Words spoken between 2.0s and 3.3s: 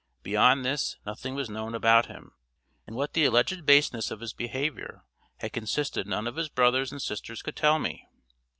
him. In what the